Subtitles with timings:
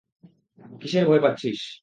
[0.81, 1.59] কিসের ভয় পাচ্ছিস?